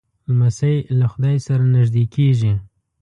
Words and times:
لمسی 0.29 0.75
له 0.99 1.05
خدای 1.11 1.37
سره 1.47 1.63
نږدې 1.75 2.03
کېږي. 2.15 2.53